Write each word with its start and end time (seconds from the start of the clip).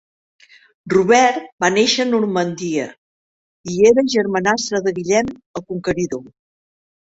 Robert 0.93 1.45
va 1.65 1.69
néixer 1.75 2.07
a 2.07 2.07
Normandia, 2.15 2.87
i 3.75 3.79
era 3.93 4.07
germanastre 4.17 4.85
de 4.89 4.99
Guillem 4.99 5.33
el 5.39 5.69
Conqueridor. 5.71 6.29